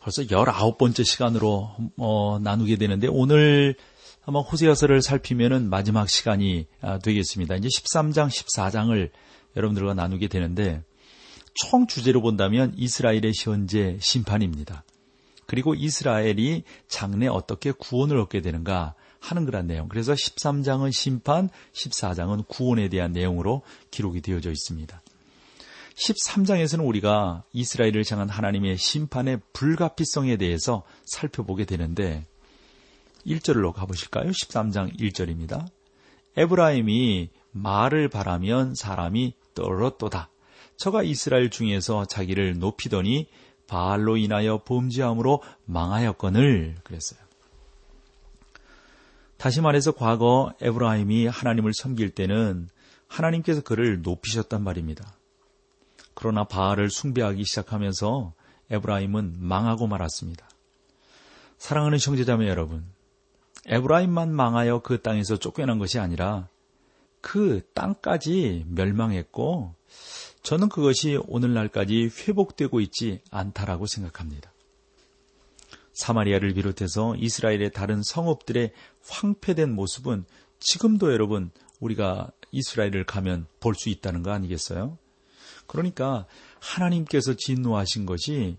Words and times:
벌써 0.00 0.22
19번째 0.22 1.04
시간으로 1.04 1.70
어, 1.96 2.38
나누게 2.40 2.76
되는데 2.76 3.08
오늘 3.08 3.74
아마 4.24 4.40
호세아서를 4.40 5.02
살피면은 5.02 5.70
마지막 5.70 6.08
시간이 6.08 6.66
아, 6.82 6.98
되겠습니다. 6.98 7.56
이제 7.56 7.68
13장, 7.68 8.28
14장을 8.28 9.10
여러분들과 9.56 9.94
나누게 9.94 10.28
되는데 10.28 10.82
총 11.54 11.86
주제로 11.86 12.20
본다면 12.20 12.72
이스라엘의 12.76 13.32
현재 13.34 13.96
심판입니다. 14.00 14.84
그리고 15.46 15.74
이스라엘이 15.74 16.62
장래 16.88 17.26
어떻게 17.26 17.72
구원을 17.72 18.18
얻게 18.18 18.42
되는가 18.42 18.94
하는 19.18 19.46
그런 19.46 19.66
내용. 19.66 19.88
그래서 19.88 20.12
13장은 20.12 20.92
심판, 20.92 21.48
14장은 21.72 22.46
구원에 22.46 22.88
대한 22.88 23.12
내용으로 23.12 23.62
기록이 23.90 24.20
되어져 24.20 24.50
있습니다. 24.50 25.02
13장에서는 25.98 26.86
우리가 26.86 27.44
이스라엘을 27.52 28.04
향한 28.10 28.28
하나님의 28.28 28.76
심판의 28.78 29.40
불가피성에 29.52 30.36
대해서 30.36 30.84
살펴보게 31.04 31.64
되는데 31.64 32.24
1절로 33.26 33.72
가보실까요? 33.72 34.30
13장 34.30 34.98
1절입니다. 34.98 35.66
에브라임이 36.36 37.30
말을 37.50 38.08
바라면 38.08 38.74
사람이 38.76 39.34
떨었도다. 39.54 40.30
저가 40.76 41.02
이스라엘 41.02 41.50
중에서 41.50 42.04
자기를 42.04 42.58
높이더니 42.58 43.28
바알로 43.66 44.16
인하여 44.16 44.62
범죄함으로 44.64 45.42
망하였거늘 45.64 46.76
그랬어요. 46.84 47.18
다시 49.36 49.60
말해서 49.60 49.92
과거 49.92 50.52
에브라임이 50.60 51.26
하나님을 51.26 51.72
섬길 51.74 52.10
때는 52.10 52.68
하나님께서 53.08 53.62
그를 53.62 54.02
높이셨단 54.02 54.62
말입니다. 54.62 55.17
그러나 56.20 56.42
바알을 56.42 56.90
숭배하기 56.90 57.44
시작하면서 57.44 58.34
에브라임은 58.70 59.36
망하고 59.38 59.86
말았습니다. 59.86 60.50
사랑하는 61.58 61.98
형제자매 62.00 62.48
여러분, 62.48 62.84
에브라임만 63.66 64.34
망하여 64.34 64.80
그 64.80 65.00
땅에서 65.00 65.36
쫓겨난 65.36 65.78
것이 65.78 66.00
아니라 66.00 66.48
그 67.20 67.62
땅까지 67.72 68.66
멸망했고 68.68 69.76
저는 70.42 70.70
그것이 70.70 71.20
오늘날까지 71.28 72.10
회복되고 72.26 72.80
있지 72.80 73.20
않다라고 73.30 73.86
생각합니다. 73.86 74.52
사마리아를 75.92 76.52
비롯해서 76.54 77.14
이스라엘의 77.14 77.70
다른 77.70 78.02
성읍들의 78.02 78.72
황폐된 79.08 79.72
모습은 79.72 80.24
지금도 80.58 81.12
여러분 81.12 81.52
우리가 81.78 82.32
이스라엘을 82.50 83.04
가면 83.04 83.46
볼 83.60 83.76
수 83.76 83.88
있다는 83.88 84.24
거 84.24 84.32
아니겠어요? 84.32 84.98
그러니까 85.68 86.26
하나님께서 86.60 87.34
진노하신 87.34 88.06
것이 88.06 88.56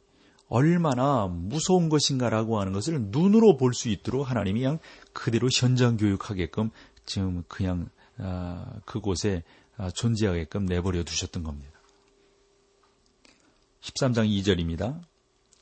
얼마나 0.48 1.28
무서운 1.28 1.90
것인가라고 1.90 2.60
하는 2.60 2.72
것을 2.72 3.00
눈으로 3.10 3.58
볼 3.58 3.74
수 3.74 3.90
있도록 3.90 4.30
하나님이 4.30 4.62
그냥 4.62 4.80
그대로 5.12 5.50
현장 5.52 5.98
교육하게끔 5.98 6.70
지금 7.06 7.44
그냥 7.48 7.90
아, 8.18 8.80
그곳에 8.86 9.44
아, 9.78 9.90
존재하게끔 9.92 10.66
내버려 10.66 11.04
두셨던 11.04 11.44
겁니다. 11.44 11.80
13장 13.82 14.28
2절입니다. 14.28 15.02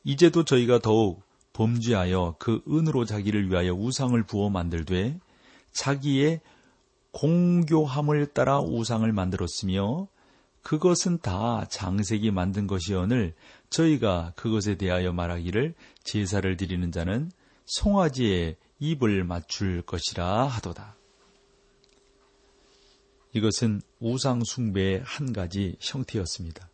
이제도 0.03 0.43
저희가 0.43 0.79
더욱 0.79 1.23
범죄하여 1.53 2.35
그 2.39 2.61
은으로 2.67 3.05
자기를 3.05 3.49
위하여 3.49 3.73
우상을 3.73 4.21
부어 4.23 4.49
만들되 4.49 5.19
자기의 5.71 6.41
공교함을 7.11 8.27
따라 8.27 8.59
우상을 8.59 9.11
만들었으며 9.11 10.07
그것은 10.67 11.19
다 11.19 11.65
장색이 11.69 12.31
만든 12.31 12.67
것이오늘 12.67 13.33
저희가 13.69 14.33
그것에 14.35 14.75
대하여 14.75 15.13
말하기를 15.13 15.75
제사를 16.03 16.57
드리는 16.57 16.91
자는 16.91 17.31
송아지의 17.67 18.57
입을 18.79 19.23
맞출 19.23 19.81
것이라 19.83 20.45
하도다. 20.47 20.97
이것은 23.31 23.81
우상 24.01 24.43
숭배의 24.43 25.03
한 25.05 25.31
가지 25.31 25.77
형태였습니다. 25.79 26.69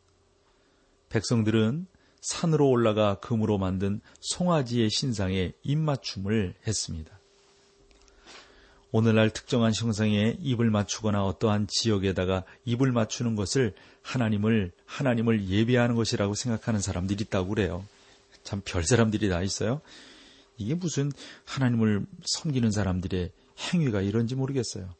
백성들은 1.10 1.86
산으로 2.20 2.70
올라가 2.70 3.20
금으로 3.20 3.60
만든 3.60 4.02
송아지의 4.22 4.90
신상에 4.90 5.54
입맞춤을 5.62 6.56
했습니다. 6.66 7.20
오늘날 8.94 9.32
특정한 9.32 9.74
형상에 9.74 10.38
입을 10.40 10.70
맞추거나 10.70 11.26
어떠한 11.26 11.66
지역에다가 11.68 12.44
입을 12.64 12.92
맞추는 12.92 13.36
것을 13.36 13.74
하나님을 14.04 14.72
하나님을 14.86 15.50
예배하는 15.50 15.96
것이라고 15.96 16.36
생각하는 16.36 16.80
사람들이 16.80 17.24
있다고 17.24 17.50
그래요. 17.50 17.84
참 18.44 18.62
별 18.64 18.84
사람들이 18.84 19.30
다 19.30 19.42
있어요. 19.42 19.82
이게 20.58 20.76
무슨 20.76 21.12
하나님을 21.46 22.06
섬기는 22.24 22.70
사람들의 22.70 23.32
행위가 23.74 24.02
이런지 24.02 24.36
모르겠어요. 24.36 24.94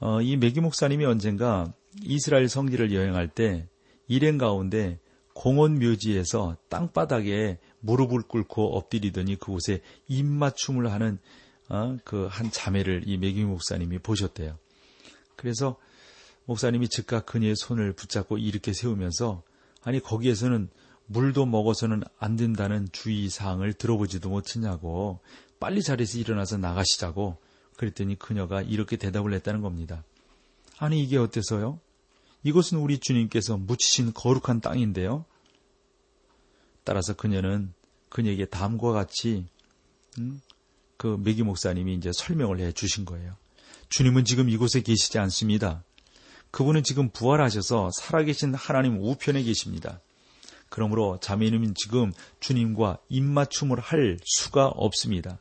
어, 0.00 0.20
이 0.20 0.36
메기 0.36 0.60
목사님이 0.60 1.06
언젠가 1.06 1.72
이스라엘 2.02 2.46
성지를 2.50 2.92
여행할 2.92 3.28
때 3.28 3.66
일행 4.06 4.36
가운데 4.36 4.98
공원 5.32 5.78
묘지에서 5.78 6.58
땅바닥에 6.68 7.58
무릎을 7.80 8.22
꿇고 8.22 8.76
엎드리더니 8.76 9.36
그곳에 9.36 9.80
입맞춤을 10.08 10.92
하는 10.92 11.18
어, 11.68 11.96
그한 12.04 12.50
자매를 12.50 13.02
이 13.06 13.16
매기 13.16 13.44
목사님이 13.44 13.98
보셨대요. 13.98 14.58
그래서 15.34 15.76
목사님이 16.44 16.88
즉각 16.88 17.26
그녀의 17.26 17.56
손을 17.56 17.92
붙잡고 17.92 18.38
이렇게 18.38 18.72
세우면서 18.72 19.42
아니 19.82 20.00
거기에서는 20.00 20.68
물도 21.06 21.46
먹어서는 21.46 22.02
안 22.18 22.36
된다는 22.36 22.88
주의 22.92 23.28
사항을 23.28 23.74
들어보지도 23.74 24.28
못했냐고 24.28 25.20
빨리 25.60 25.82
자리에서 25.82 26.18
일어나서 26.18 26.56
나가시자고 26.58 27.38
그랬더니 27.76 28.18
그녀가 28.18 28.62
이렇게 28.62 28.96
대답을 28.96 29.32
했다는 29.34 29.60
겁니다. 29.60 30.04
아니 30.78 31.02
이게 31.02 31.16
어때서요? 31.16 31.80
이것은 32.42 32.78
우리 32.78 32.98
주님께서 32.98 33.56
묻히신 33.56 34.12
거룩한 34.14 34.60
땅인데요. 34.60 35.24
따라서 36.84 37.14
그녀는 37.14 37.72
그녀에게 38.08 38.46
다음과 38.46 38.92
같이 38.92 39.46
음, 40.18 40.40
그 40.96 41.18
메기 41.22 41.42
목사님이 41.42 41.94
이제 41.94 42.10
설명을 42.12 42.60
해 42.60 42.72
주신 42.72 43.04
거예요. 43.04 43.36
주님은 43.88 44.24
지금 44.24 44.48
이곳에 44.48 44.80
계시지 44.80 45.18
않습니다. 45.18 45.84
그분은 46.50 46.82
지금 46.82 47.10
부활하셔서 47.10 47.90
살아계신 47.92 48.54
하나님 48.54 48.98
우편에 49.00 49.42
계십니다. 49.42 50.00
그러므로 50.68 51.18
자매님은 51.20 51.74
지금 51.74 52.12
주님과 52.40 52.98
입맞춤을 53.08 53.78
할 53.78 54.18
수가 54.24 54.66
없습니다. 54.68 55.38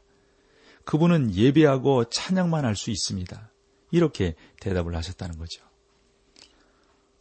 그분은 0.84 1.34
예배하고 1.34 2.10
찬양만 2.10 2.64
할 2.64 2.76
수 2.76 2.92
있습니다. 2.92 3.50
이렇게 3.92 4.36
대답을 4.60 4.96
하셨다는 4.96 5.38
거죠. 5.38 5.64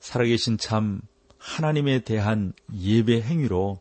살아계신 0.00 0.58
참 0.58 1.00
하나님에 1.38 2.00
대한 2.00 2.52
예배 2.74 3.22
행위로 3.22 3.80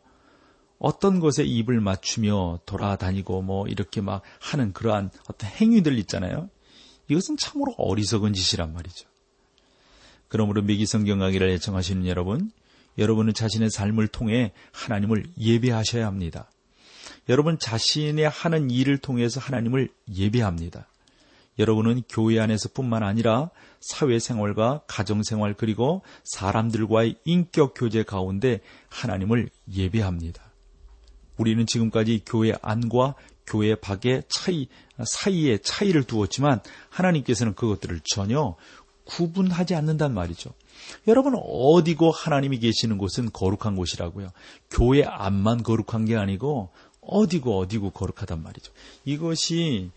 어떤 0.84 1.18
것에 1.18 1.44
입을 1.44 1.80
맞추며 1.80 2.60
돌아다니고 2.66 3.40
뭐 3.40 3.66
이렇게 3.66 4.02
막 4.02 4.20
하는 4.38 4.74
그러한 4.74 5.10
어떤 5.30 5.48
행위들 5.48 5.98
있잖아요. 6.00 6.50
이것은 7.08 7.38
참으로 7.38 7.72
어리석은 7.78 8.34
짓이란 8.34 8.74
말이죠. 8.74 9.08
그러므로 10.28 10.60
미기 10.60 10.84
성경 10.84 11.20
강의를 11.20 11.48
애청하시는 11.48 12.06
여러분, 12.06 12.52
여러분은 12.98 13.32
자신의 13.32 13.70
삶을 13.70 14.08
통해 14.08 14.52
하나님을 14.72 15.24
예배하셔야 15.38 16.06
합니다. 16.06 16.50
여러분 17.30 17.58
자신의 17.58 18.28
하는 18.28 18.70
일을 18.70 18.98
통해서 18.98 19.40
하나님을 19.40 19.88
예배합니다. 20.14 20.86
여러분은 21.58 22.02
교회 22.10 22.38
안에서뿐만 22.40 23.02
아니라 23.02 23.48
사회생활과 23.80 24.82
가정생활 24.86 25.54
그리고 25.54 26.02
사람들과의 26.24 27.20
인격 27.24 27.72
교제 27.74 28.02
가운데 28.02 28.60
하나님을 28.90 29.48
예배합니다. 29.72 30.53
우리는 31.36 31.66
지금까지 31.66 32.22
교회 32.26 32.52
안과 32.62 33.14
교회 33.46 33.74
밖의 33.74 34.22
차이 34.28 34.68
사이에 35.04 35.58
차이를 35.58 36.04
두었지만 36.04 36.60
하나님께서는 36.88 37.54
그것들을 37.54 38.00
전혀 38.04 38.56
구분하지 39.04 39.74
않는단 39.74 40.14
말이죠. 40.14 40.50
여러분 41.06 41.34
어디고 41.36 42.10
하나님이 42.10 42.58
계시는 42.58 42.98
곳은 42.98 43.30
거룩한 43.32 43.76
곳이라고요. 43.76 44.30
교회 44.70 45.04
안만 45.04 45.62
거룩한 45.62 46.06
게 46.06 46.16
아니고 46.16 46.70
어디고 47.00 47.58
어디고 47.58 47.90
거룩하단 47.90 48.42
말이죠. 48.42 48.72
이것이 49.04 49.90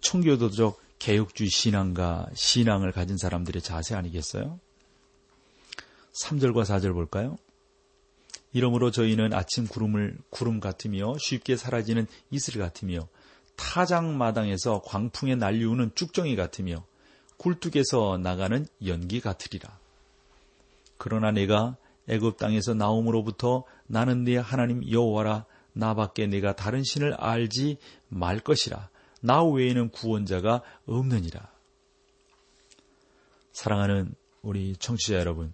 총교도적 0.00 0.80
개혁주의 0.98 1.50
신앙과 1.50 2.28
신앙을 2.34 2.92
가진 2.92 3.16
사람들의 3.16 3.62
자세 3.62 3.94
아니겠어요? 3.94 4.58
3절과 6.24 6.64
4절 6.64 6.92
볼까요? 6.92 7.36
이러므로 8.52 8.90
저희는 8.90 9.32
아침 9.32 9.66
구름을 9.66 10.18
구름 10.30 10.60
같으며 10.60 11.16
쉽게 11.18 11.56
사라지는 11.56 12.06
이슬 12.30 12.58
같으며 12.60 13.08
타장마당에서 13.56 14.82
광풍에 14.82 15.34
날리우는 15.34 15.92
쭉정이 15.94 16.36
같으며 16.36 16.84
굴뚝에서 17.36 18.18
나가는 18.18 18.66
연기 18.86 19.20
같으리라. 19.20 19.78
그러나 20.96 21.30
내가 21.30 21.76
애굽 22.08 22.38
땅에서 22.38 22.74
나옴으로부터 22.74 23.64
나는 23.86 24.24
네 24.24 24.36
하나님 24.36 24.88
여호와라 24.90 25.44
나밖에 25.72 26.26
내가 26.26 26.56
다른 26.56 26.82
신을 26.82 27.14
알지 27.14 27.78
말 28.08 28.40
것이라. 28.40 28.88
나 29.20 29.44
외에는 29.44 29.90
구원자가 29.90 30.62
없느니라. 30.86 31.50
사랑하는 33.52 34.14
우리 34.42 34.76
청취자 34.76 35.14
여러분, 35.16 35.52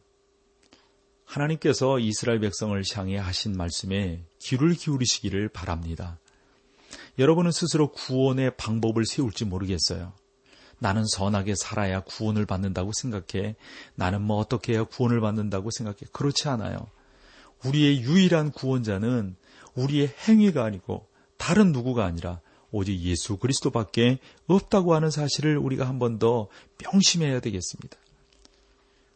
하나님께서 1.35 1.99
이스라엘 1.99 2.39
백성을 2.39 2.81
향해 2.95 3.19
하신 3.19 3.57
말씀에 3.57 4.23
귀를 4.41 4.75
기울이시기를 4.75 5.49
바랍니다. 5.49 6.19
여러분은 7.19 7.51
스스로 7.51 7.91
구원의 7.91 8.57
방법을 8.57 9.05
세울지 9.05 9.45
모르겠어요. 9.45 10.13
나는 10.79 11.05
선하게 11.07 11.55
살아야 11.57 12.01
구원을 12.01 12.47
받는다고 12.47 12.93
생각해. 12.95 13.57
나는 13.95 14.23
뭐 14.23 14.39
어떻게 14.39 14.75
해야 14.75 14.85
구원을 14.85 15.21
받는다고 15.21 15.71
생각해. 15.71 15.99
그렇지 16.13 16.49
않아요. 16.49 16.87
우리의 17.65 18.03
유일한 18.03 18.51
구원자는 18.53 19.37
우리의 19.75 20.13
행위가 20.29 20.65
아니고 20.65 21.09
다른 21.37 21.73
누구가 21.73 22.05
아니라 22.05 22.41
오직 22.71 23.01
예수 23.01 23.39
그리스도밖에 23.39 24.19
없다고 24.47 24.95
하는 24.95 25.11
사실을 25.11 25.59
우리가 25.59 25.89
한 25.89 25.99
번 25.99 26.19
더 26.19 26.49
명심해야 26.83 27.41
되겠습니다. 27.41 27.97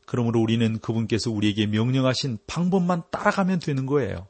그러므로 0.09 0.41
우리는 0.41 0.79
그분께서 0.79 1.31
우리에게 1.31 1.67
명령하신 1.67 2.39
방법만 2.47 3.03
따라가면 3.11 3.59
되는 3.59 3.85
거예요. 3.85 4.27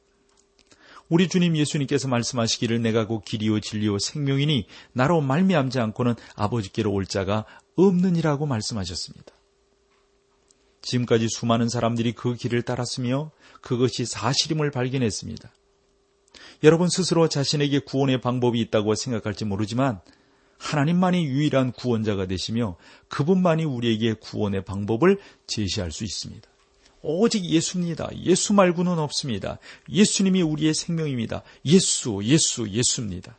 우리 1.08 1.28
주님 1.28 1.56
예수님께서 1.56 2.08
말씀하시기를 2.08 2.82
내가 2.82 3.06
곧 3.06 3.24
길이요 3.24 3.60
진리요 3.60 4.00
생명이니 4.00 4.66
나로 4.92 5.20
말미암지 5.20 5.78
않고는 5.78 6.16
아버지께로 6.34 6.92
올 6.92 7.06
자가 7.06 7.44
없느니라고 7.76 8.44
말씀하셨습니다. 8.44 9.32
지금까지 10.82 11.28
수많은 11.28 11.68
사람들이 11.68 12.12
그 12.12 12.34
길을 12.34 12.62
따랐으며 12.62 13.30
그것이 13.60 14.04
사실임을 14.04 14.72
발견했습니다. 14.72 15.48
여러분 16.64 16.88
스스로 16.88 17.28
자신에게 17.28 17.80
구원의 17.80 18.20
방법이 18.20 18.60
있다고 18.62 18.96
생각할지 18.96 19.44
모르지만 19.44 20.00
하나님만이 20.58 21.24
유일한 21.24 21.72
구원자가 21.72 22.26
되시며 22.26 22.76
그분만이 23.08 23.64
우리에게 23.64 24.14
구원의 24.14 24.64
방법을 24.64 25.18
제시할 25.46 25.92
수 25.92 26.04
있습니다. 26.04 26.48
오직 27.00 27.44
예수입니다. 27.44 28.08
예수 28.24 28.52
말고는 28.52 28.98
없습니다. 28.98 29.58
예수님이 29.88 30.42
우리의 30.42 30.74
생명입니다. 30.74 31.42
예수, 31.64 32.20
예수, 32.24 32.68
예수입니다. 32.68 33.38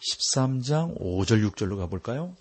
13장 0.00 0.98
5절 1.00 1.48
6절로 1.50 1.78
가볼까요? 1.78 2.36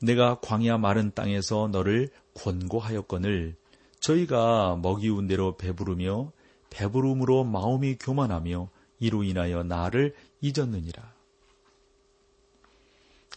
내가 0.00 0.40
광야 0.40 0.78
마른 0.78 1.12
땅에서 1.14 1.68
너를 1.68 2.10
권고하였거늘 2.34 3.56
저희가 4.00 4.78
먹이운 4.82 5.26
대로 5.26 5.56
배부르며 5.56 6.32
배부름으로 6.70 7.44
마음이 7.44 7.96
교만하며 7.96 8.68
이로 8.98 9.22
인하여 9.22 9.62
나를 9.62 10.14
잊었느니라. 10.40 11.11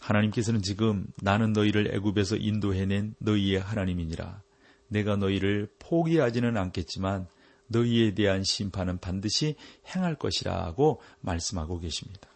하나님께서는 0.06 0.62
지금 0.62 1.08
나는 1.20 1.52
너희를 1.52 1.92
애굽에서 1.94 2.36
인도해낸 2.36 3.16
너희의 3.18 3.58
하나님이니라. 3.60 4.42
내가 4.88 5.16
너희를 5.16 5.68
포기하지는 5.80 6.56
않겠지만 6.56 7.26
너희에 7.66 8.14
대한 8.14 8.44
심판은 8.44 8.98
반드시 8.98 9.56
행할 9.88 10.14
것이라고 10.14 11.00
말씀하고 11.20 11.80
계십니다. 11.80 12.28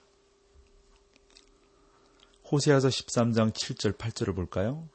호세아서 2.50 2.88
13장 2.88 3.52
7절 3.52 3.96
8절을 3.96 4.34
볼까요? 4.34 4.88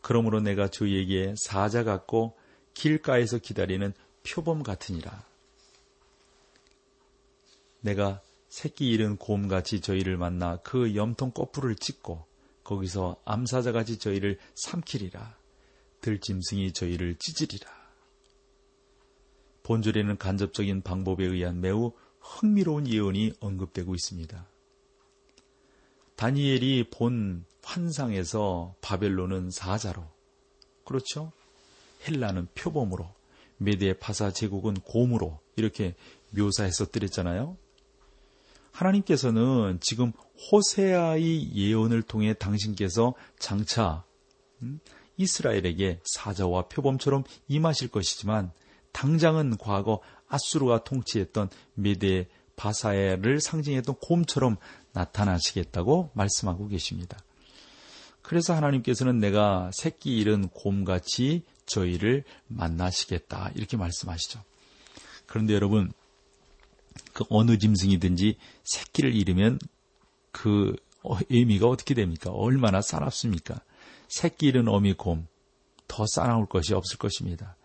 그러므로 0.00 0.40
내가 0.40 0.66
저희에게 0.66 1.34
사자 1.36 1.84
같고 1.84 2.36
길가에서 2.74 3.38
기다리는 3.38 3.92
표범 4.28 4.64
같으니라. 4.64 5.24
내가 7.80 8.20
새끼 8.48 8.90
잃은 8.90 9.16
곰같이 9.16 9.80
저희를 9.80 10.16
만나 10.16 10.56
그 10.58 10.94
염통 10.94 11.32
거풀을 11.32 11.76
찍고 11.76 12.26
거기서 12.64 13.16
암사자같이 13.24 13.98
저희를 13.98 14.38
삼키리라. 14.54 15.36
들짐승이 16.00 16.72
저희를 16.72 17.16
찢으리라. 17.18 17.70
본절에는 19.62 20.16
간접적인 20.16 20.82
방법에 20.82 21.24
의한 21.24 21.60
매우 21.60 21.92
흥미로운 22.20 22.86
예언이 22.86 23.34
언급되고 23.40 23.94
있습니다. 23.94 24.46
다니엘이 26.16 26.90
본 26.90 27.44
환상에서 27.62 28.74
바벨론은 28.80 29.50
사자로, 29.50 30.04
그렇죠? 30.84 31.32
헬라는 32.06 32.48
표범으로, 32.54 33.08
메데 33.58 33.92
파사 33.98 34.32
제국은 34.32 34.74
곰으로 34.80 35.38
이렇게 35.56 35.94
묘사했었더랬잖아요. 36.30 37.56
하나님께서는 38.78 39.78
지금 39.80 40.12
호세아의 40.50 41.54
예언을 41.54 42.02
통해 42.02 42.34
당신께서 42.34 43.14
장차 43.38 44.04
음, 44.62 44.80
이스라엘에게 45.16 46.00
사자와 46.04 46.68
표범처럼 46.68 47.24
임하실 47.48 47.88
것이지만 47.88 48.52
당장은 48.92 49.56
과거 49.58 50.00
아수르가 50.28 50.84
통치했던 50.84 51.50
메데 51.74 52.28
바사에를 52.56 53.40
상징했던 53.40 53.96
곰처럼 54.00 54.56
나타나시겠다고 54.92 56.10
말씀하고 56.14 56.68
계십니다. 56.68 57.18
그래서 58.22 58.54
하나님께서는 58.54 59.18
내가 59.18 59.70
새끼 59.72 60.18
잃은 60.18 60.48
곰같이 60.48 61.42
저희를 61.66 62.24
만나시겠다. 62.46 63.50
이렇게 63.54 63.76
말씀하시죠. 63.76 64.40
그런데 65.26 65.54
여러분, 65.54 65.92
그 67.12 67.24
어느 67.30 67.58
짐승이든지 67.58 68.36
새끼를 68.64 69.14
잃으면 69.14 69.58
그 70.32 70.76
의미가 71.30 71.66
어떻게 71.68 71.94
됩니까? 71.94 72.30
얼마나 72.30 72.80
싸납습니까? 72.80 73.60
새끼 74.08 74.46
잃은 74.46 74.68
어미 74.68 74.94
곰, 74.94 75.26
더 75.86 76.04
싸나울 76.06 76.46
것이 76.46 76.74
없을 76.74 76.98
것입니다. 76.98 77.56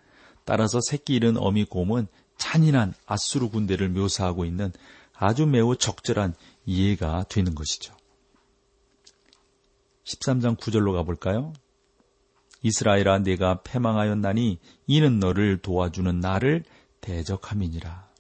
따라서 0.46 0.80
새끼 0.82 1.16
잃은 1.16 1.38
어미 1.38 1.66
곰은 1.66 2.08
잔인한 2.38 2.94
아수르 3.06 3.50
군대를 3.50 3.90
묘사하고 3.90 4.46
있는 4.46 4.72
아주 5.14 5.46
매우 5.46 5.76
적절한 5.76 6.36
이해가 6.66 7.26
되는 7.30 7.56
것이죠. 7.56 7.96
13장 10.06 10.58
9절로 10.58 10.94
가볼까요? 10.94 11.54
이스라엘아 12.62 13.20
내가 13.20 13.62
패망하였나니 13.62 14.60
이는 14.88 15.20
너를 15.20 15.58
도와주는 15.58 16.20
나를 16.20 16.64
대적함이니라. 17.02 18.13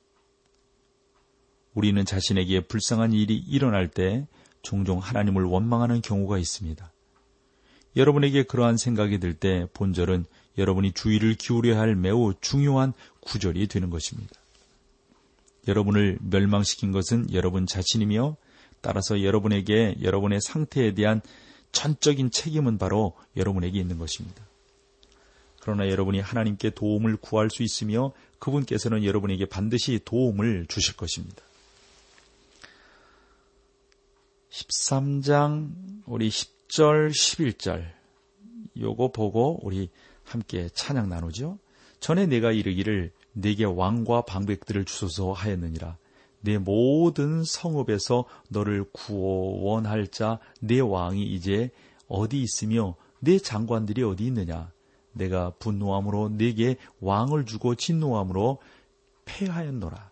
우리는 1.73 2.03
자신에게 2.05 2.61
불쌍한 2.61 3.13
일이 3.13 3.35
일어날 3.35 3.87
때 3.87 4.27
종종 4.61 4.99
하나님을 4.99 5.43
원망하는 5.43 6.01
경우가 6.01 6.37
있습니다. 6.37 6.91
여러분에게 7.95 8.43
그러한 8.43 8.77
생각이 8.77 9.19
들 9.19 9.33
때 9.33 9.67
본절은 9.73 10.25
여러분이 10.57 10.93
주의를 10.93 11.35
기울여야 11.35 11.79
할 11.79 11.95
매우 11.95 12.33
중요한 12.41 12.93
구절이 13.21 13.67
되는 13.67 13.89
것입니다. 13.89 14.33
여러분을 15.67 16.19
멸망시킨 16.21 16.91
것은 16.91 17.33
여러분 17.33 17.65
자신이며 17.65 18.35
따라서 18.81 19.23
여러분에게 19.23 19.95
여러분의 20.01 20.41
상태에 20.41 20.93
대한 20.93 21.21
전적인 21.71 22.31
책임은 22.31 22.77
바로 22.77 23.13
여러분에게 23.35 23.79
있는 23.79 23.97
것입니다. 23.97 24.45
그러나 25.61 25.89
여러분이 25.89 26.19
하나님께 26.19 26.71
도움을 26.71 27.15
구할 27.17 27.49
수 27.49 27.63
있으며 27.63 28.11
그분께서는 28.39 29.05
여러분에게 29.05 29.45
반드시 29.45 29.99
도움을 30.03 30.65
주실 30.67 30.97
것입니다. 30.97 31.41
13장 34.53 35.71
우리 36.05 36.29
10절 36.29 37.09
11절 37.09 37.83
요거 38.77 39.11
보고 39.11 39.59
우리 39.63 39.89
함께 40.23 40.69
찬양 40.73 41.09
나누죠. 41.09 41.57
전에 41.99 42.27
내가 42.27 42.51
이르기를 42.51 43.11
내게 43.33 43.65
왕과 43.65 44.21
방백들을 44.21 44.85
주소서 44.85 45.31
하였느니라. 45.31 45.97
내 46.41 46.57
모든 46.59 47.43
성읍에서 47.43 48.25
너를 48.49 48.85
구원할 48.91 50.07
자 50.07 50.39
내 50.59 50.79
왕이 50.79 51.23
이제 51.23 51.71
어디 52.07 52.41
있으며 52.41 52.95
내 53.19 53.39
장관들이 53.39 54.03
어디 54.03 54.25
있느냐? 54.27 54.71
내가 55.13 55.51
분노함으로 55.57 56.29
내게 56.29 56.77
왕을 56.99 57.45
주고 57.45 57.73
진노함으로 57.73 58.59
패하였노라. 59.25 60.11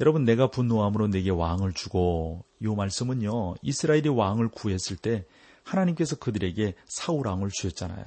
여러분 0.00 0.24
내가 0.24 0.50
분노함으로 0.50 1.08
내게 1.08 1.30
왕을 1.30 1.72
주고 1.72 2.44
이 2.64 2.74
말씀은요. 2.74 3.56
이스라엘이 3.62 4.08
왕을 4.08 4.48
구했을 4.48 4.96
때 4.96 5.26
하나님께서 5.62 6.16
그들에게 6.16 6.74
사울 6.86 7.26
왕을 7.26 7.50
주셨잖아요. 7.50 8.04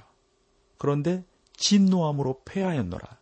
그런데 0.77 1.23
진노함으로 1.55 2.41
패하였노라. 2.45 3.17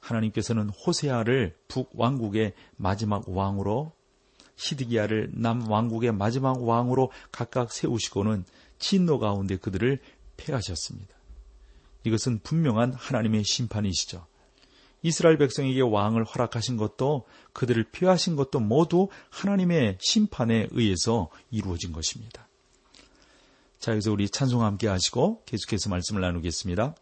하나님께서는 0.00 0.68
호세아를 0.68 1.56
북 1.68 1.90
왕국의 1.94 2.52
마지막 2.76 3.28
왕으로 3.28 3.92
히드기야를 4.56 5.30
남 5.34 5.70
왕국의 5.70 6.12
마지막 6.12 6.62
왕으로 6.62 7.10
각각 7.30 7.72
세우시고는 7.72 8.44
진노 8.78 9.18
가운데 9.18 9.56
그들을 9.56 10.00
패하셨습니다. 10.36 11.14
이것은 12.04 12.40
분명한 12.40 12.92
하나님의 12.92 13.44
심판이시죠. 13.44 14.26
이스라엘 15.02 15.36
백성에게 15.38 15.80
왕을 15.80 16.24
허락하신 16.24 16.76
것도 16.76 17.26
그들을 17.52 17.84
피하신 17.90 18.36
것도 18.36 18.60
모두 18.60 19.08
하나님의 19.30 19.98
심판에 20.00 20.68
의해서 20.70 21.28
이루어진 21.50 21.92
것입니다. 21.92 22.48
자, 23.78 23.92
여기서 23.92 24.12
우리 24.12 24.28
찬송 24.28 24.62
함께 24.62 24.86
하시고 24.86 25.42
계속해서 25.44 25.90
말씀을 25.90 26.20
나누겠습니다. 26.20 26.94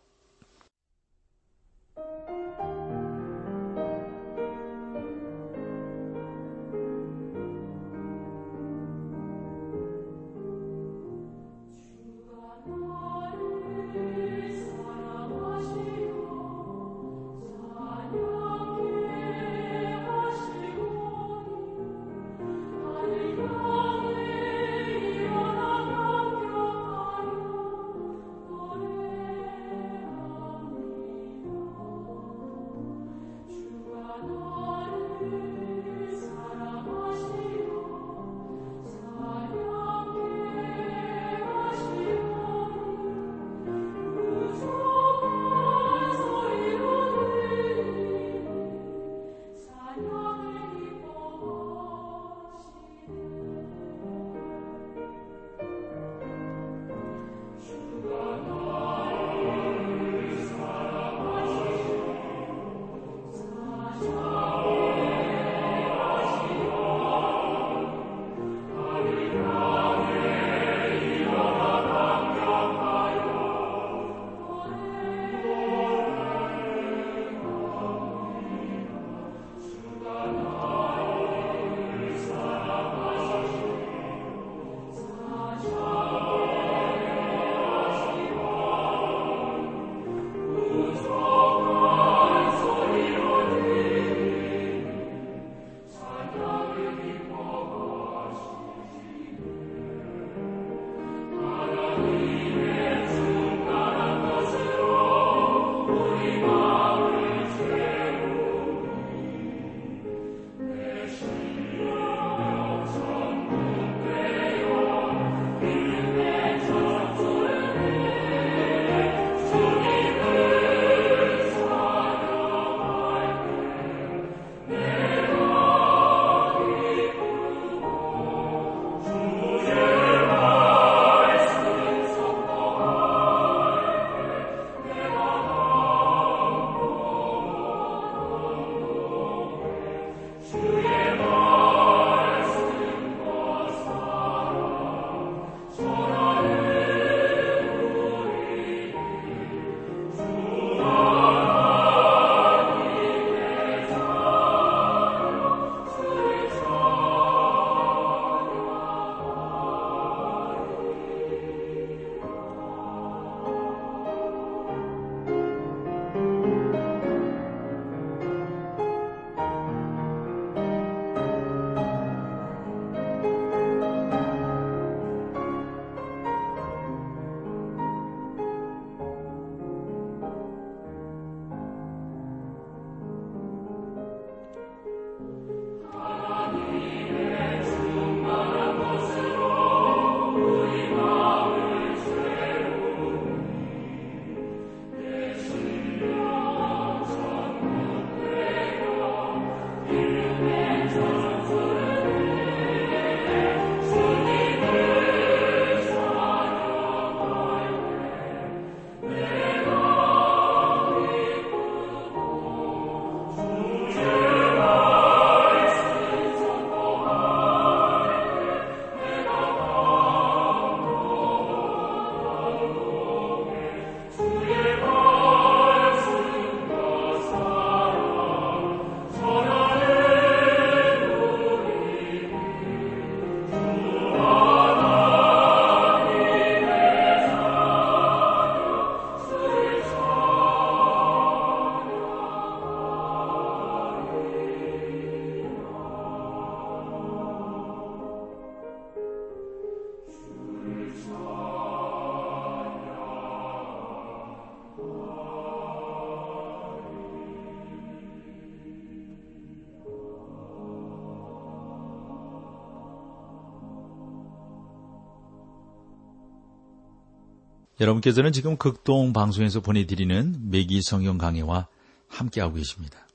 여러분께서는 267.81 268.33
지금 268.33 268.59
극동 268.59 269.15
방송에서 269.15 269.61
보내드리는 269.61 270.51
매기 270.51 270.83
성경 270.83 271.17
강해와 271.17 271.67
함께하고 272.09 272.55
계십니다. 272.57 273.07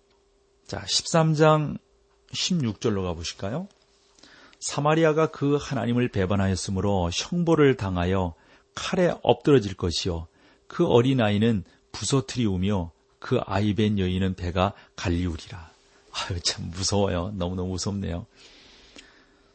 자, 0.65 0.81
13장 0.81 1.77
16절로 2.33 3.03
가보실까요? 3.03 3.67
사마리아가 4.59 5.27
그 5.27 5.57
하나님을 5.61 6.09
배반하였으므로 6.09 7.11
형벌을 7.13 7.77
당하여 7.77 8.33
칼에 8.73 9.13
엎드러질 9.21 9.75
것이요. 9.75 10.27
그 10.67 10.87
어린아이는 10.87 11.63
부서트리우며 11.91 12.91
그 13.19 13.39
아이 13.45 13.75
벤 13.75 13.99
여인은 13.99 14.33
배가 14.33 14.73
갈리우리라. 14.95 15.69
아유, 16.11 16.39
참 16.43 16.71
무서워요. 16.71 17.33
너무너무 17.35 17.69
무섭네요. 17.69 18.25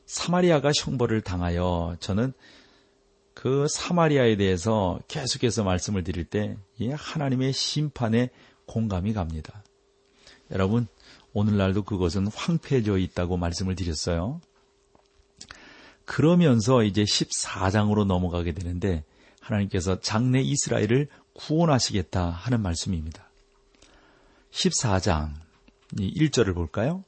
사마리아가 0.06 0.70
형벌을 0.72 1.22
당하여 1.22 1.96
저는 1.98 2.32
그 3.34 3.66
사마리아에 3.68 4.36
대해서 4.36 5.00
계속해서 5.08 5.64
말씀을 5.64 6.04
드릴 6.04 6.24
때 6.24 6.56
하나님의 6.92 7.52
심판에 7.52 8.30
공감이 8.66 9.12
갑니다. 9.12 9.62
여러분, 10.50 10.86
오늘날도 11.32 11.84
그것은 11.84 12.26
황폐해져 12.28 12.98
있다고 12.98 13.36
말씀을 13.36 13.76
드렸어요. 13.76 14.40
그러면서 16.04 16.82
이제 16.82 17.04
14장으로 17.04 18.04
넘어가게 18.04 18.52
되는데 18.52 19.04
하나님께서 19.40 20.00
장래 20.00 20.40
이스라엘을 20.40 21.08
구원하시겠다 21.34 22.28
하는 22.28 22.60
말씀입니다. 22.60 23.30
14장 24.50 25.30
1절을 25.96 26.54
볼까요? 26.54 27.04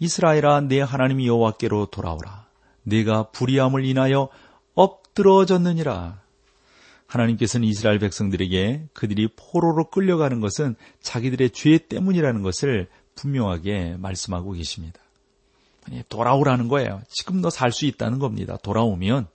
이스라엘아 0.00 0.62
내 0.62 0.80
하나님 0.80 1.24
여호와께로 1.24 1.86
돌아오라. 1.86 2.48
내가 2.82 3.30
불의함을 3.30 3.84
인하여 3.84 4.28
엎드러졌느니라. 5.20 6.20
하나님께서는 7.06 7.66
이스라엘 7.66 7.98
백성들에게 7.98 8.88
그들이 8.92 9.28
포로로 9.36 9.90
끌려가는 9.90 10.40
것은 10.40 10.76
자기들의 11.00 11.50
죄 11.50 11.78
때문이라는 11.78 12.42
것을 12.42 12.88
분명하게 13.14 13.96
말씀하고 13.98 14.52
계십니다. 14.52 15.00
돌아오라는 16.08 16.68
거예요. 16.68 17.02
지금 17.08 17.40
너 17.40 17.48
살 17.50 17.72
수 17.72 17.86
있다는 17.86 18.18
겁니다. 18.18 18.56
돌아오면 18.62 19.26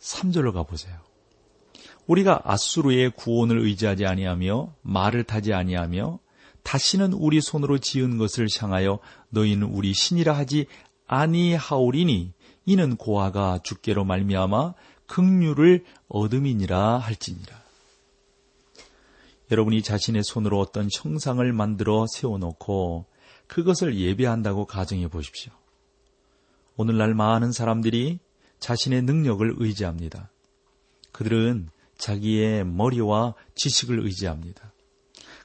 3절로 0.00 0.52
가보세요. 0.52 0.96
우리가 2.06 2.42
아수르의 2.44 3.10
구원을 3.10 3.58
의지하지 3.58 4.06
아니하며 4.06 4.74
말을 4.82 5.24
타지 5.24 5.52
아니하며 5.52 6.18
다시는 6.62 7.12
우리 7.12 7.40
손으로 7.40 7.78
지은 7.78 8.18
것을 8.18 8.46
향하여 8.58 9.00
너희는 9.30 9.68
우리 9.68 9.92
신이라 9.92 10.32
하지 10.36 10.66
아니하오리니 11.06 12.32
이는 12.64 12.96
고아가 12.96 13.58
주께로 13.62 14.04
말미암아 14.04 14.74
극류를 15.06 15.84
얻음이니라 16.08 16.98
할지니라. 16.98 17.62
여러분이 19.50 19.82
자신의 19.82 20.22
손으로 20.24 20.58
어떤 20.60 20.88
형상을 20.94 21.52
만들어 21.52 22.06
세워놓고 22.06 23.06
그것을 23.46 23.98
예배한다고 23.98 24.64
가정해 24.64 25.08
보십시오. 25.08 25.52
오늘날 26.76 27.12
많은 27.14 27.52
사람들이 27.52 28.18
자신의 28.60 29.02
능력을 29.02 29.56
의지합니다. 29.58 30.30
그들은 31.10 31.68
자기의 31.98 32.64
머리와 32.64 33.34
지식을 33.54 34.00
의지합니다. 34.00 34.72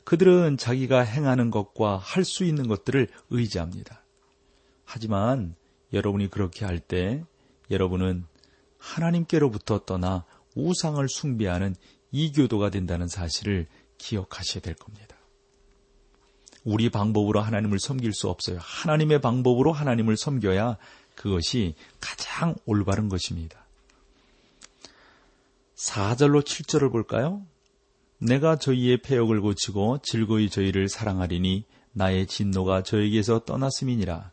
그들은 0.05 0.55
자기가 0.57 1.01
행하는 1.01 1.51
것과 1.51 1.97
할 1.97 2.23
수 2.23 2.45
있는 2.45 2.67
것들을 2.69 3.09
의지합니다. 3.29 4.01
하지만 4.85 5.55
여러분이 5.93 6.29
그렇게 6.29 6.65
할 6.65 6.79
때 6.79 7.23
여러분은 7.69 8.25
하나님께로부터 8.77 9.79
떠나 9.85 10.25
우상을 10.55 11.07
숭배하는 11.07 11.75
이교도가 12.11 12.69
된다는 12.69 13.07
사실을 13.07 13.67
기억하셔야 13.97 14.61
될 14.61 14.75
겁니다. 14.75 15.17
우리 16.63 16.89
방법으로 16.89 17.41
하나님을 17.41 17.79
섬길 17.79 18.13
수 18.13 18.29
없어요. 18.29 18.59
하나님의 18.61 19.21
방법으로 19.21 19.71
하나님을 19.71 20.17
섬겨야 20.17 20.77
그것이 21.15 21.75
가장 21.99 22.55
올바른 22.65 23.09
것입니다. 23.09 23.65
4절로 25.75 26.43
7절을 26.43 26.91
볼까요? 26.91 27.45
내가 28.19 28.57
저희의 28.57 29.01
폐역을 29.01 29.41
고치고 29.41 29.99
즐거이 30.03 30.49
저희를 30.49 30.89
사랑하리니 30.89 31.65
나의 31.93 32.27
진노가 32.27 32.83
저에게서 32.83 33.45
떠났음이니라. 33.45 34.31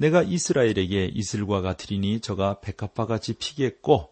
내가 0.00 0.22
이스라엘에게 0.22 1.10
이슬과 1.12 1.60
같으리니 1.60 2.20
저가 2.20 2.60
백합화 2.60 3.04
같이 3.04 3.34
피겠고 3.34 4.08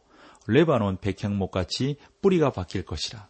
레바논 0.46 0.98
백향목 0.98 1.50
같이 1.50 1.96
뿌리가 2.20 2.52
박힐 2.52 2.84
것이라. 2.84 3.26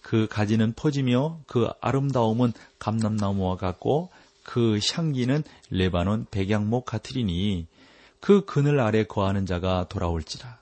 그 0.00 0.26
가지는 0.26 0.72
퍼지며 0.72 1.40
그 1.46 1.68
아름다움은 1.82 2.54
감람나무와 2.78 3.58
같고 3.58 4.08
그 4.42 4.80
향기는 4.82 5.44
레바논 5.68 6.28
백양목 6.30 6.86
같으리니 6.86 7.66
그 8.20 8.46
그늘 8.46 8.80
아래 8.80 9.04
거하는 9.04 9.44
자가 9.44 9.86
돌아올지라. 9.90 10.60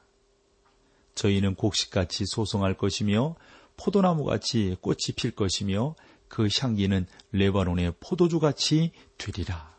저희는 1.14 1.54
곡식같이 1.54 2.24
소송할 2.26 2.74
것이며 2.74 3.36
포도나무같이 3.76 4.76
꽃이 4.80 5.14
필 5.14 5.30
것이며 5.30 5.94
그 6.26 6.48
향기는 6.60 7.06
레바논의 7.30 7.94
포도주같이 8.00 8.90
되리라. 9.16 9.70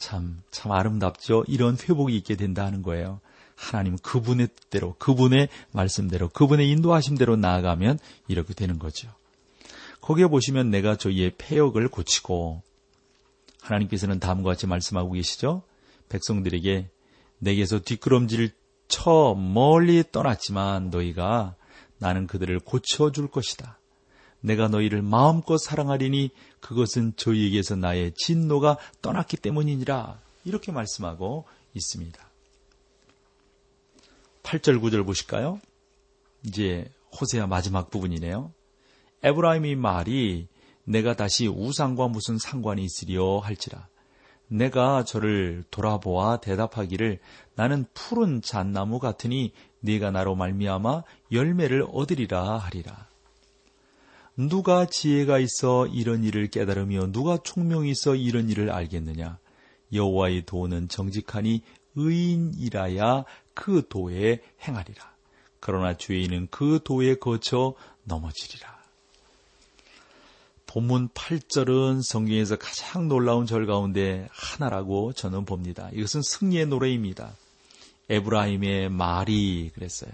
참, 0.00 0.42
참 0.50 0.72
아름답죠? 0.72 1.44
이런 1.46 1.76
회복이 1.76 2.16
있게 2.16 2.34
된다 2.34 2.68
는 2.70 2.82
거예요. 2.82 3.20
하나님 3.54 3.96
그분의 3.98 4.48
뜻대로, 4.48 4.94
그분의 4.98 5.50
말씀대로, 5.72 6.30
그분의 6.30 6.70
인도하심대로 6.70 7.36
나아가면 7.36 7.98
이렇게 8.26 8.54
되는 8.54 8.78
거죠. 8.78 9.12
거기에 10.00 10.26
보시면 10.26 10.70
내가 10.70 10.96
저희의 10.96 11.34
폐역을 11.36 11.88
고치고, 11.88 12.62
하나님께서는 13.60 14.18
다음과 14.18 14.52
같이 14.52 14.66
말씀하고 14.66 15.12
계시죠? 15.12 15.62
백성들에게 16.08 16.88
내게서 17.38 17.80
뒷걸음질 17.80 18.52
쳐 18.88 19.34
멀리 19.34 20.02
떠났지만 20.10 20.88
너희가 20.88 21.56
나는 21.98 22.26
그들을 22.26 22.58
고쳐줄 22.60 23.28
것이다. 23.28 23.78
내가 24.40 24.68
너희를 24.68 25.02
마음껏 25.02 25.58
사랑하리니 25.58 26.30
그것은 26.60 27.14
저희에게서 27.16 27.76
나의 27.76 28.12
진노가 28.16 28.78
떠났기 29.02 29.36
때문이니라. 29.36 30.18
이렇게 30.44 30.72
말씀하고 30.72 31.44
있습니다. 31.74 32.30
8절 34.42 34.80
9절 34.80 35.04
보실까요? 35.04 35.60
이제 36.44 36.90
호세아 37.20 37.46
마지막 37.46 37.90
부분이네요. 37.90 38.52
에브라임이 39.22 39.76
말이 39.76 40.48
내가 40.84 41.14
다시 41.14 41.46
우상과 41.46 42.08
무슨 42.08 42.38
상관이 42.38 42.82
있으리요 42.82 43.38
할지라. 43.38 43.88
내가 44.48 45.04
저를 45.04 45.62
돌아보아 45.70 46.38
대답하기를 46.38 47.20
나는 47.54 47.84
푸른 47.94 48.42
잣나무 48.42 48.98
같으니 48.98 49.52
네가 49.80 50.10
나로 50.10 50.34
말미암아 50.34 51.04
열매를 51.30 51.86
얻으리라 51.92 52.58
하리라. 52.58 53.09
누가 54.48 54.86
지혜가 54.86 55.38
있어 55.38 55.86
이런 55.86 56.24
일을 56.24 56.48
깨달으며 56.48 57.12
누가 57.12 57.36
총명이 57.42 57.90
있어 57.90 58.14
이런 58.14 58.48
일을 58.48 58.70
알겠느냐? 58.70 59.38
여호와의 59.92 60.46
도는 60.46 60.88
정직하니 60.88 61.62
의인이라야 61.96 63.24
그 63.54 63.86
도에 63.88 64.40
행하리라. 64.62 65.10
그러나 65.58 65.96
죄인은 65.96 66.48
그 66.50 66.80
도에 66.82 67.16
거쳐 67.16 67.74
넘어지리라. 68.04 68.80
본문 70.66 71.08
8절은 71.08 72.02
성경에서 72.02 72.56
가장 72.56 73.08
놀라운 73.08 73.44
절 73.44 73.66
가운데 73.66 74.28
하나라고 74.30 75.12
저는 75.12 75.44
봅니다. 75.44 75.90
이것은 75.92 76.22
승리의 76.22 76.66
노래입니다. 76.66 77.32
에브라임의 78.08 78.88
말이 78.88 79.70
그랬어요. 79.74 80.12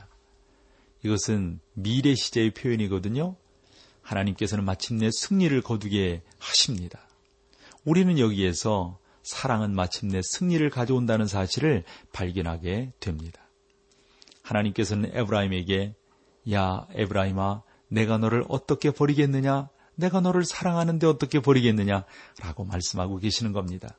이것은 1.04 1.60
미래 1.74 2.14
시제의 2.14 2.54
표현이거든요. 2.54 3.36
하나님께서는 4.06 4.64
마침내 4.64 5.10
승리를 5.10 5.60
거두게 5.62 6.22
하십니다. 6.38 7.00
우리는 7.84 8.18
여기에서 8.18 8.98
사랑은 9.22 9.74
마침내 9.74 10.20
승리를 10.22 10.68
가져온다는 10.70 11.26
사실을 11.26 11.84
발견하게 12.12 12.92
됩니다. 13.00 13.42
하나님께서는 14.42 15.10
에브라임에게 15.12 15.94
야 16.52 16.86
에브라임아 16.92 17.62
내가 17.88 18.18
너를 18.18 18.44
어떻게 18.48 18.92
버리겠느냐 18.92 19.68
내가 19.96 20.20
너를 20.20 20.44
사랑하는데 20.44 21.06
어떻게 21.06 21.40
버리겠느냐 21.40 22.04
라고 22.40 22.64
말씀하고 22.64 23.18
계시는 23.18 23.52
겁니다. 23.52 23.98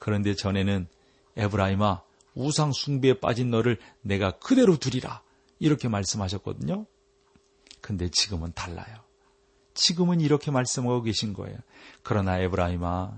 그런데 0.00 0.34
전에는 0.34 0.88
에브라임아 1.36 2.02
우상 2.34 2.72
숭배에 2.72 3.20
빠진 3.20 3.50
너를 3.50 3.78
내가 4.00 4.32
그대로 4.32 4.76
두리라 4.76 5.22
이렇게 5.60 5.86
말씀하셨거든요. 5.86 6.86
근데 7.80 8.08
지금은 8.08 8.52
달라요. 8.54 9.11
지금은 9.74 10.20
이렇게 10.20 10.50
말씀하고 10.50 11.02
계신 11.02 11.32
거예요. 11.32 11.56
그러나 12.02 12.38
에브라임아 12.38 13.12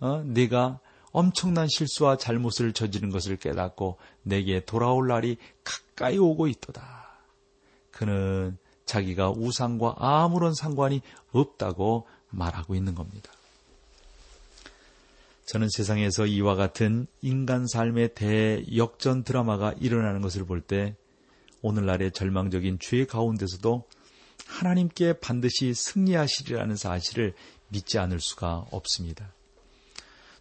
어, 0.00 0.22
네가 0.24 0.80
엄청난 1.12 1.68
실수와 1.68 2.16
잘못을 2.16 2.72
저지른 2.72 3.10
것을 3.10 3.36
깨닫고 3.36 3.98
내게 4.22 4.64
돌아올 4.64 5.06
날이 5.08 5.36
가까이 5.62 6.18
오고 6.18 6.48
있도다. 6.48 7.04
그는 7.90 8.58
자기가 8.84 9.30
우상과 9.30 9.94
아무런 9.98 10.54
상관이 10.54 11.00
없다고 11.32 12.06
말하고 12.30 12.74
있는 12.74 12.94
겁니다. 12.94 13.30
저는 15.46 15.68
세상에서 15.70 16.26
이와 16.26 16.56
같은 16.56 17.06
인간 17.22 17.66
삶의 17.66 18.14
대역전 18.14 19.24
드라마가 19.24 19.74
일어나는 19.78 20.20
것을 20.20 20.44
볼 20.44 20.62
때 20.62 20.96
오늘날의 21.64 22.12
절망적인 22.12 22.78
죄 22.78 23.06
가운데서도 23.06 23.84
하나님께 24.46 25.14
반드시 25.20 25.74
승리하시리라는 25.74 26.76
사실을 26.76 27.34
믿지 27.68 27.98
않을 27.98 28.20
수가 28.20 28.66
없습니다. 28.70 29.32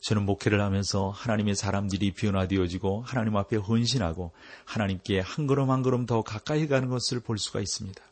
저는 0.01 0.25
목회를 0.25 0.61
하면서 0.61 1.09
하나님의 1.09 1.55
사람들이 1.55 2.11
변화되어지고 2.11 3.03
하나님 3.03 3.37
앞에 3.37 3.55
헌신하고 3.55 4.31
하나님께 4.65 5.21
한 5.21 5.47
걸음 5.47 5.71
한 5.71 5.81
걸음 5.81 6.05
더 6.05 6.21
가까이 6.21 6.67
가는 6.67 6.89
것을 6.89 7.21
볼 7.21 7.37
수가 7.37 7.61
있습니다. 7.61 8.03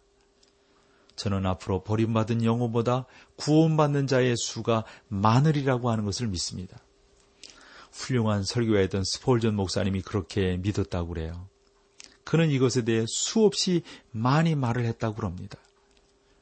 저는 1.17 1.45
앞으로 1.45 1.83
버림받은 1.83 2.45
영혼보다 2.45 3.05
구원받는 3.35 4.07
자의 4.07 4.35
수가 4.37 4.85
많으리라고 5.09 5.91
하는 5.91 6.05
것을 6.05 6.27
믿습니다. 6.27 6.77
훌륭한 7.91 8.43
설교했던 8.45 9.03
스폴전 9.03 9.55
목사님이 9.55 10.01
그렇게 10.01 10.57
믿었다고 10.57 11.09
그래요. 11.09 11.49
그는 12.23 12.49
이것에 12.49 12.85
대해 12.85 13.05
수없이 13.07 13.83
많이 14.11 14.55
말을 14.55 14.85
했다고 14.85 15.15
그럽니다. 15.15 15.57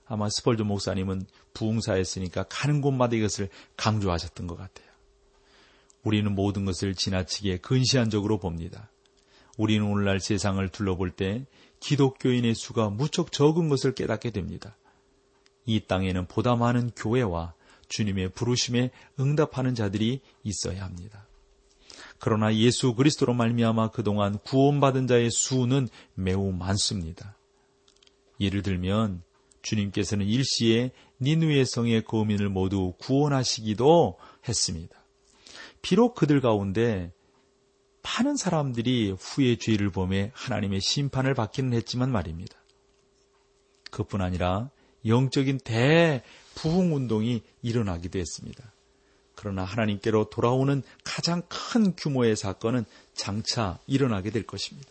아마 0.10 0.28
스폴전 0.28 0.68
목사님은 0.68 1.26
부흥사였으니까 1.54 2.46
가는 2.50 2.82
곳마다 2.82 3.16
이것을 3.16 3.48
강조하셨던 3.78 4.48
것 4.48 4.58
같아요. 4.58 4.90
우리는 6.04 6.34
모든 6.34 6.66
것을 6.66 6.96
지나치게 6.96 7.58
근시안적으로 7.58 8.40
봅니다. 8.40 8.90
우리는 9.58 9.86
오늘날 9.86 10.20
세상을 10.20 10.68
둘러볼 10.70 11.12
때 11.12 11.46
기독교인의 11.80 12.56
수가 12.56 12.90
무척 12.90 13.32
적은 13.32 13.70
것을 13.70 13.94
깨닫게 13.94 14.32
됩니다. 14.32 14.76
이 15.66 15.82
땅에는 15.82 16.26
보다 16.26 16.56
많은 16.56 16.92
교회와 16.96 17.54
주님의 17.88 18.30
부르심에 18.30 18.90
응답하는 19.20 19.76
자들이 19.76 20.22
있어야 20.44 20.84
합니다. 20.84 21.28
그러나 22.18 22.56
예수 22.56 22.96
그리스도로 22.96 23.34
말미암아 23.34 23.92
그동안 23.92 24.40
구원받은 24.40 25.06
자의 25.08 25.30
수는 25.30 25.88
매우 26.16 26.52
많습니다. 26.52 27.38
예를 28.40 28.64
들면 28.64 29.22
주님께서는 29.62 30.26
일시에 30.26 30.92
니누의 31.22 31.66
성의 31.66 32.04
거민을 32.04 32.50
모두 32.50 32.94
구원하시기도 33.00 34.18
했습니다. 34.48 34.96
비록 35.82 36.16
그들 36.16 36.42
가운데 36.42 37.12
많은 38.02 38.38
사람들이 38.38 39.16
후에 39.20 39.58
죄를 39.58 39.92
범해 39.92 40.32
하나님의 40.34 40.82
심판을 40.82 41.34
받기는 41.34 41.74
했지만 41.74 42.12
말입니다. 42.12 42.56
그뿐 43.92 44.22
아니라 44.22 44.70
영적인 45.06 45.60
대부흥 45.60 46.96
운동이 46.96 47.42
일어나기도 47.62 48.20
했습니다. 48.20 48.74
그러나 49.36 49.64
하나님께로 49.64 50.30
돌아오는 50.30 50.84
가장 51.04 51.44
큰 51.48 51.96
규모의 51.96 52.36
사건은 52.36 52.84
장차 53.14 53.80
일어나게 53.88 54.32
될 54.32 54.46
것입니다. 54.46 54.90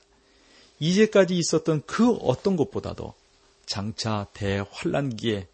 이제까지 0.80 1.36
있었던 1.36 1.82
그 1.86 2.12
어떤 2.12 2.56
것보다도 2.56 3.14
장차 3.68 4.26
대환란기에 4.32 5.46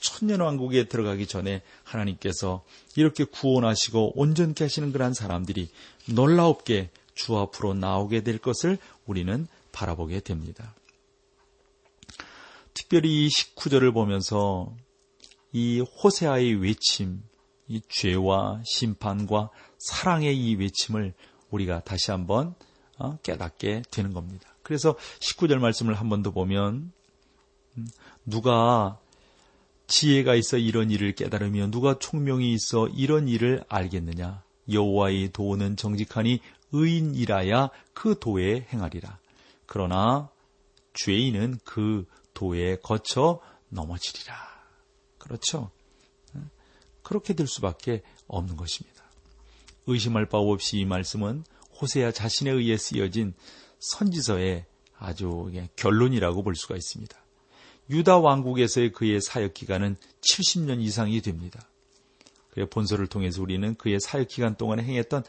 천년왕국에 0.00 0.84
들어가기 0.84 1.26
전에 1.26 1.62
하나님께서 1.82 2.62
이렇게 2.94 3.24
구원하시고 3.24 4.20
온전케 4.20 4.64
하시는 4.64 4.92
그러한 4.92 5.14
사람들이 5.14 5.70
놀라웁게 6.10 6.90
주 7.14 7.36
앞으로 7.38 7.74
나오게 7.74 8.22
될 8.22 8.38
것을 8.38 8.78
우리는 9.06 9.48
바라보게 9.72 10.20
됩니다. 10.20 10.74
특별히 12.74 13.24
이 13.24 13.28
19절을 13.28 13.94
보면서 13.94 14.74
이 15.52 15.80
호세아의 15.80 16.56
외침, 16.56 17.22
이 17.68 17.80
죄와 17.88 18.62
심판과 18.66 19.50
사랑의 19.78 20.36
이 20.36 20.56
외침을 20.56 21.14
우리가 21.50 21.80
다시 21.80 22.10
한번 22.10 22.54
어, 22.98 23.16
깨닫게 23.22 23.82
되는 23.90 24.12
겁니다. 24.12 24.54
그래서 24.62 24.96
19절 25.20 25.58
말씀을 25.58 25.94
한 25.94 26.08
번 26.08 26.22
더 26.22 26.30
보면 26.30 26.74
음, 26.74 26.92
누가 28.24 28.98
지혜가 29.86 30.34
있어 30.34 30.56
이런 30.56 30.90
일을 30.90 31.14
깨달으며 31.14 31.70
누가 31.70 31.98
총명이 31.98 32.52
있어 32.54 32.88
이런 32.88 33.28
일을 33.28 33.64
알겠느냐 33.68 34.42
여호와의 34.70 35.30
도는 35.32 35.76
정직하니 35.76 36.40
의인이라야 36.72 37.70
그 37.92 38.18
도에 38.18 38.66
행하리라 38.72 39.18
그러나 39.66 40.30
죄인은 40.94 41.58
그 41.64 42.06
도에 42.32 42.76
거쳐 42.76 43.40
넘어지리라 43.68 44.34
그렇죠 45.18 45.70
그렇게 47.04 47.34
될 47.34 47.46
수밖에 47.46 48.02
없는 48.26 48.56
것입니다. 48.56 49.04
의심할 49.86 50.26
바 50.26 50.38
없이 50.38 50.78
이 50.78 50.84
말씀은 50.84 51.44
호세아 51.80 52.10
자신에 52.10 52.50
의해 52.50 52.76
쓰여진 52.76 53.34
선지서의 53.78 54.64
아주 54.96 55.52
결론이라고 55.76 56.42
볼 56.42 56.56
수가 56.56 56.74
있습니다. 56.74 57.23
유다 57.90 58.18
왕국에서의 58.18 58.92
그의 58.92 59.20
사역 59.20 59.54
기간은 59.54 59.96
70년 60.20 60.80
이상이 60.80 61.20
됩니다. 61.20 61.60
그의 62.50 62.68
본서를 62.70 63.06
통해서 63.06 63.42
우리는 63.42 63.74
그의 63.74 64.00
사역 64.00 64.28
기간 64.28 64.56
동안에 64.56 64.82
행했던 64.82 65.24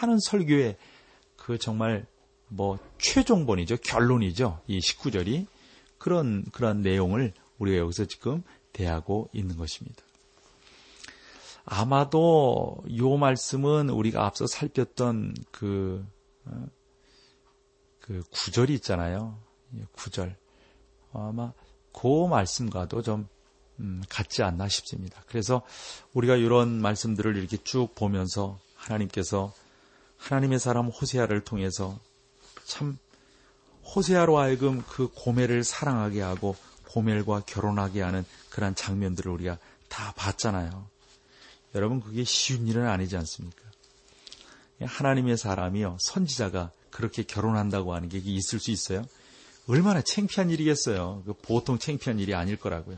많은 0.00 0.18
설교의 0.20 0.76
그 1.36 1.58
정말 1.58 2.06
뭐 2.48 2.78
최종본이죠. 2.98 3.78
결론이죠. 3.78 4.60
이 4.66 4.78
19절이 4.78 5.46
그런 5.98 6.44
그런 6.52 6.82
내용을 6.82 7.32
우리가 7.58 7.78
여기서 7.78 8.04
지금 8.06 8.42
대하고 8.72 9.28
있는 9.32 9.56
것입니다. 9.56 10.02
아마도 11.64 12.82
요 12.96 13.16
말씀은 13.16 13.88
우리가 13.88 14.26
앞서 14.26 14.46
살폈던 14.46 15.34
그, 15.50 16.04
어, 16.44 16.66
그 18.00 18.22
구절이 18.30 18.74
있잖아요. 18.74 19.38
구절. 19.92 20.36
아마 21.12 21.52
그 21.92 22.26
말씀과도 22.26 23.02
좀 23.02 23.28
음, 23.80 24.02
같지 24.08 24.42
않나 24.42 24.68
싶습니다. 24.68 25.22
그래서 25.26 25.62
우리가 26.14 26.36
이런 26.36 26.80
말씀들을 26.80 27.36
이렇게 27.36 27.56
쭉 27.56 27.94
보면서 27.94 28.58
하나님께서 28.74 29.52
하나님의 30.16 30.58
사람 30.58 30.88
호세아를 30.88 31.42
통해서 31.42 31.98
참 32.64 32.98
호세아로 33.94 34.38
하여금 34.38 34.82
그 34.88 35.08
고멜을 35.14 35.64
사랑하게 35.64 36.20
하고 36.22 36.56
고멜과 36.90 37.42
결혼하게 37.46 38.02
하는 38.02 38.24
그러한 38.50 38.74
장면들을 38.74 39.30
우리가 39.32 39.58
다 39.88 40.12
봤잖아요. 40.16 40.86
여러분 41.74 42.00
그게 42.00 42.22
쉬운 42.24 42.68
일은 42.68 42.86
아니지 42.86 43.16
않습니까? 43.16 43.62
하나님의 44.80 45.36
사람이요 45.36 45.96
선지자가 46.00 46.70
그렇게 46.90 47.22
결혼한다고 47.22 47.94
하는 47.94 48.08
게 48.08 48.18
있을 48.18 48.60
수 48.60 48.70
있어요? 48.70 49.04
얼마나 49.68 50.02
창피한 50.02 50.50
일이겠어요. 50.50 51.22
그 51.24 51.34
보통 51.34 51.78
창피한 51.78 52.18
일이 52.18 52.34
아닐 52.34 52.56
거라고요. 52.56 52.96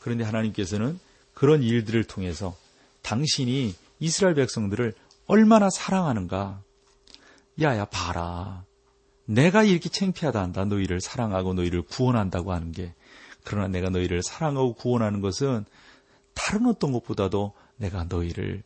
그런데 0.00 0.24
하나님께서는 0.24 0.98
그런 1.34 1.62
일들을 1.62 2.04
통해서 2.04 2.56
당신이 3.02 3.74
이스라엘 4.00 4.34
백성들을 4.34 4.94
얼마나 5.26 5.70
사랑하는가. 5.70 6.62
야야 7.60 7.84
봐라. 7.86 8.64
내가 9.24 9.62
이렇게 9.62 9.88
창피하다 9.88 10.40
한다. 10.40 10.64
너희를 10.64 11.00
사랑하고 11.00 11.54
너희를 11.54 11.82
구원한다고 11.82 12.52
하는 12.52 12.72
게. 12.72 12.94
그러나 13.44 13.68
내가 13.68 13.90
너희를 13.90 14.22
사랑하고 14.22 14.74
구원하는 14.74 15.20
것은 15.20 15.64
다른 16.34 16.66
어떤 16.66 16.92
것보다도 16.92 17.52
내가 17.76 18.04
너희를 18.04 18.62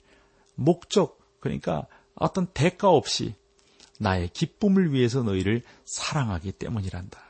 목적, 0.55 1.19
그러니까 1.41 1.87
어떤 2.15 2.47
대가 2.47 2.89
없이 2.89 3.35
나의 3.99 4.29
기쁨을 4.29 4.93
위해서 4.93 5.23
너희를 5.23 5.63
사랑하기 5.85 6.53
때문이란다. 6.53 7.26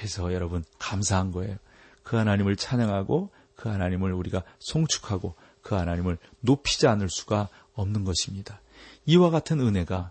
그래서 0.00 0.32
여러분 0.32 0.64
감사한 0.78 1.30
거예요. 1.30 1.58
그 2.02 2.16
하나님을 2.16 2.56
찬양하고 2.56 3.28
그 3.54 3.68
하나님을 3.68 4.14
우리가 4.14 4.42
송축하고 4.58 5.34
그 5.60 5.74
하나님을 5.74 6.16
높이지 6.40 6.86
않을 6.86 7.10
수가 7.10 7.48
없는 7.74 8.04
것입니다. 8.04 8.62
이와 9.04 9.28
같은 9.28 9.60
은혜가 9.60 10.10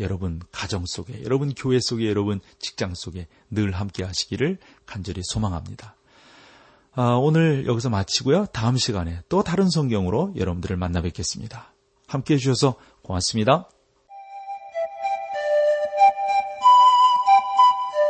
여러분 0.00 0.42
가정 0.50 0.84
속에, 0.86 1.22
여러분 1.22 1.54
교회 1.54 1.78
속에, 1.80 2.08
여러분 2.08 2.40
직장 2.58 2.94
속에 2.96 3.28
늘 3.48 3.70
함께 3.70 4.02
하시기를 4.02 4.58
간절히 4.86 5.20
소망합니다. 5.22 5.94
아, 6.94 7.12
오늘 7.12 7.66
여기서 7.66 7.90
마치고요. 7.90 8.46
다음 8.46 8.76
시간에 8.76 9.20
또 9.28 9.44
다른 9.44 9.70
성경으로 9.70 10.34
여러분들을 10.34 10.76
만나 10.76 11.00
뵙겠습니다. 11.00 11.72
함께 12.08 12.34
해주셔서 12.34 12.74
고맙습니다. 13.02 13.68